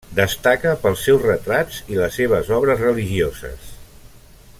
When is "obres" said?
2.57-2.81